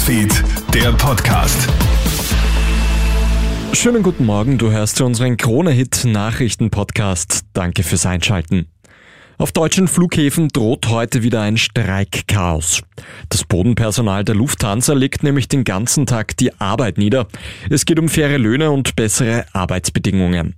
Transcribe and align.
Newsfeed, 0.00 0.32
der 0.72 0.92
Podcast. 0.92 1.68
Schönen 3.74 4.02
guten 4.02 4.24
Morgen, 4.24 4.56
du 4.56 4.70
hörst 4.70 4.98
unseren 5.02 5.36
Krone-Hit 5.36 6.06
Nachrichten-Podcast. 6.06 7.40
Danke 7.52 7.82
fürs 7.82 8.06
Einschalten. 8.06 8.66
Auf 9.40 9.52
deutschen 9.52 9.88
Flughäfen 9.88 10.48
droht 10.48 10.88
heute 10.88 11.22
wieder 11.22 11.40
ein 11.40 11.56
Streikchaos. 11.56 12.82
Das 13.30 13.44
Bodenpersonal 13.44 14.22
der 14.22 14.34
Lufthansa 14.34 14.92
legt 14.92 15.22
nämlich 15.22 15.48
den 15.48 15.64
ganzen 15.64 16.04
Tag 16.04 16.36
die 16.36 16.52
Arbeit 16.60 16.98
nieder. 16.98 17.26
Es 17.70 17.86
geht 17.86 17.98
um 17.98 18.10
faire 18.10 18.36
Löhne 18.36 18.70
und 18.70 18.96
bessere 18.96 19.46
Arbeitsbedingungen. 19.54 20.56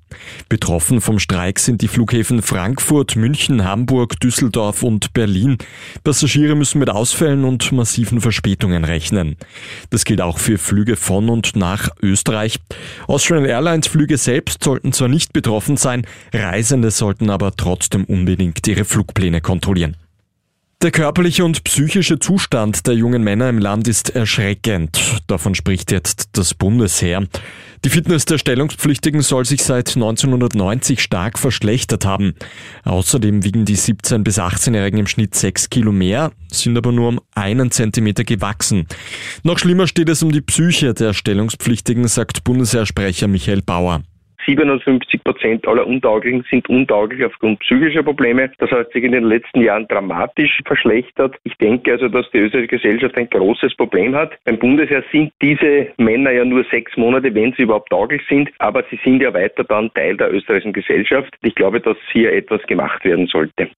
Betroffen 0.48 1.00
vom 1.00 1.20
Streik 1.20 1.60
sind 1.60 1.80
die 1.80 1.86
Flughäfen 1.86 2.42
Frankfurt, 2.42 3.14
München, 3.14 3.62
Hamburg, 3.64 4.18
Düsseldorf 4.18 4.82
und 4.82 5.12
Berlin. 5.12 5.58
Passagiere 6.02 6.56
müssen 6.56 6.80
mit 6.80 6.90
Ausfällen 6.90 7.44
und 7.44 7.70
massiven 7.70 8.20
Verspätungen 8.20 8.84
rechnen. 8.84 9.36
Das 9.90 10.04
gilt 10.04 10.20
auch 10.20 10.38
für 10.38 10.58
Flüge 10.58 10.96
von 10.96 11.28
und 11.28 11.54
nach 11.54 11.90
Österreich. 12.02 12.58
Austrian 13.06 13.44
Airlines 13.44 13.86
Flüge 13.86 14.18
selbst 14.18 14.64
sollten 14.64 14.92
zwar 14.92 15.08
nicht 15.08 15.32
betroffen 15.32 15.76
sein, 15.76 16.04
Reisende 16.32 16.90
sollten 16.90 17.30
aber 17.30 17.54
trotzdem 17.56 18.04
unbedingt 18.04 18.62
ihre 18.72 18.84
Flugpläne 18.84 19.40
kontrollieren. 19.40 19.96
Der 20.82 20.90
körperliche 20.90 21.44
und 21.44 21.62
psychische 21.62 22.18
Zustand 22.18 22.88
der 22.88 22.94
jungen 22.94 23.22
Männer 23.22 23.48
im 23.48 23.58
Land 23.58 23.86
ist 23.86 24.10
erschreckend. 24.10 25.22
Davon 25.28 25.54
spricht 25.54 25.92
jetzt 25.92 26.30
das 26.32 26.54
Bundesheer. 26.54 27.24
Die 27.84 27.88
Fitness 27.88 28.24
der 28.24 28.38
Stellungspflichtigen 28.38 29.20
soll 29.22 29.44
sich 29.44 29.62
seit 29.62 29.94
1990 29.94 31.00
stark 31.00 31.38
verschlechtert 31.38 32.04
haben. 32.04 32.34
Außerdem 32.82 33.44
wiegen 33.44 33.64
die 33.64 33.76
17- 33.76 34.24
bis 34.24 34.40
18-Jährigen 34.40 34.98
im 34.98 35.06
Schnitt 35.06 35.36
6 35.36 35.70
Kilo 35.70 35.92
mehr, 35.92 36.32
sind 36.50 36.76
aber 36.76 36.90
nur 36.90 37.10
um 37.10 37.20
einen 37.32 37.70
Zentimeter 37.70 38.24
gewachsen. 38.24 38.88
Noch 39.44 39.60
schlimmer 39.60 39.86
steht 39.86 40.08
es 40.08 40.24
um 40.24 40.32
die 40.32 40.40
Psyche 40.40 40.94
der 40.94 41.12
Stellungspflichtigen, 41.12 42.08
sagt 42.08 42.42
Bundesheersprecher 42.42 43.28
Michael 43.28 43.62
Bauer. 43.62 44.02
57 44.46 45.22
Prozent 45.24 45.66
aller 45.66 45.86
Untauglichen 45.86 46.44
sind 46.50 46.68
untauglich 46.68 47.24
aufgrund 47.24 47.60
psychischer 47.60 48.02
Probleme. 48.02 48.50
Das 48.58 48.70
hat 48.70 48.92
sich 48.92 49.04
in 49.04 49.12
den 49.12 49.24
letzten 49.24 49.60
Jahren 49.60 49.86
dramatisch 49.88 50.60
verschlechtert. 50.66 51.36
Ich 51.44 51.56
denke 51.58 51.92
also, 51.92 52.08
dass 52.08 52.30
die 52.30 52.38
österreichische 52.38 52.78
Gesellschaft 52.78 53.16
ein 53.16 53.30
großes 53.30 53.76
Problem 53.76 54.14
hat. 54.14 54.32
Beim 54.44 54.58
Bundesheer 54.58 55.04
sind 55.12 55.32
diese 55.40 55.88
Männer 55.96 56.32
ja 56.32 56.44
nur 56.44 56.64
sechs 56.70 56.96
Monate, 56.96 57.34
wenn 57.34 57.52
sie 57.52 57.62
überhaupt 57.62 57.90
tauglich 57.90 58.22
sind, 58.28 58.50
aber 58.58 58.84
sie 58.90 58.98
sind 59.04 59.22
ja 59.22 59.32
weiter 59.32 59.64
dann 59.64 59.92
Teil 59.94 60.16
der 60.16 60.32
österreichischen 60.32 60.72
Gesellschaft. 60.72 61.34
Ich 61.42 61.54
glaube, 61.54 61.80
dass 61.80 61.96
hier 62.12 62.32
etwas 62.32 62.62
gemacht 62.62 63.04
werden 63.04 63.26
sollte. 63.26 63.68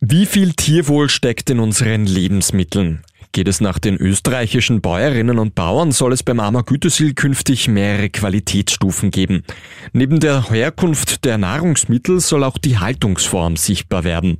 Wie 0.00 0.26
viel 0.26 0.52
Tierwohl 0.52 1.10
steckt 1.10 1.50
in 1.50 1.60
unseren 1.60 2.06
Lebensmitteln? 2.06 3.02
Geht 3.32 3.46
es 3.46 3.60
nach 3.60 3.78
den 3.78 3.96
österreichischen 3.96 4.80
Bäuerinnen 4.80 5.38
und 5.38 5.54
Bauern, 5.54 5.92
soll 5.92 6.12
es 6.12 6.24
beim 6.24 6.40
Armer 6.40 6.64
Gütesiegel 6.64 7.14
künftig 7.14 7.68
mehrere 7.68 8.10
Qualitätsstufen 8.10 9.12
geben. 9.12 9.44
Neben 9.92 10.18
der 10.18 10.50
Herkunft 10.50 11.24
der 11.24 11.38
Nahrungsmittel 11.38 12.18
soll 12.18 12.42
auch 12.42 12.58
die 12.58 12.78
Haltungsform 12.78 13.56
sichtbar 13.56 14.02
werden. 14.02 14.38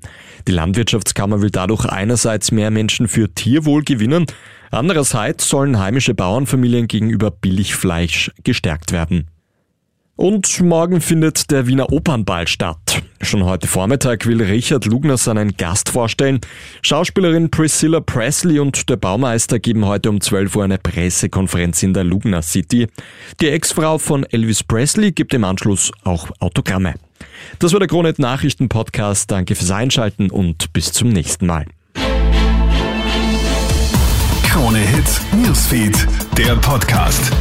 Die 0.49 0.53
Landwirtschaftskammer 0.53 1.41
will 1.41 1.51
dadurch 1.51 1.85
einerseits 1.85 2.51
mehr 2.51 2.73
Menschen 2.73 3.07
für 3.07 3.33
Tierwohl 3.33 3.85
gewinnen, 3.85 4.27
andererseits 4.73 5.49
sollen 5.49 5.79
heimische 5.79 6.15
Bauernfamilien 6.15 6.89
gegenüber 6.89 7.31
Billigfleisch 7.31 8.33
gestärkt 8.43 8.91
werden. 8.91 9.29
Und 10.21 10.61
morgen 10.61 11.01
findet 11.01 11.51
der 11.51 11.67
Wiener 11.67 11.91
Opernball 11.93 12.47
statt. 12.47 13.03
Schon 13.23 13.47
heute 13.47 13.67
Vormittag 13.67 14.27
will 14.27 14.43
Richard 14.43 14.85
Lugner 14.85 15.17
seinen 15.17 15.57
Gast 15.57 15.89
vorstellen. 15.89 16.41
Schauspielerin 16.83 17.51
Priscilla 17.51 18.01
Presley 18.01 18.59
und 18.59 18.91
der 18.91 18.97
Baumeister 18.97 19.59
geben 19.59 19.87
heute 19.87 20.11
um 20.11 20.21
12 20.21 20.57
Uhr 20.57 20.65
eine 20.65 20.77
Pressekonferenz 20.77 21.83
in 21.83 21.95
der 21.95 22.05
Lugner 22.05 22.43
City. 22.43 22.89
Die 23.41 23.49
Ex-Frau 23.49 23.97
von 23.97 24.25
Elvis 24.25 24.63
Presley 24.63 25.13
gibt 25.13 25.33
im 25.33 25.43
Anschluss 25.43 25.91
auch 26.05 26.29
Autogramme. 26.39 26.97
Das 27.59 27.73
war 27.73 27.81
der 27.81 27.89
Kronet 27.89 28.19
Nachrichten 28.19 28.69
Podcast. 28.69 29.31
Danke 29.31 29.55
fürs 29.55 29.71
Einschalten 29.71 30.31
und 30.31 30.75
bis 30.75 30.93
zum 30.93 31.09
nächsten 31.09 31.47
Mal. 31.47 31.65
Krone 34.43 34.81
Hits, 34.81 35.23
Newsfeed, 35.33 36.07
der 36.37 36.57
Podcast. 36.57 37.33